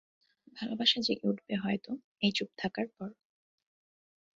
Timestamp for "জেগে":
1.01-1.25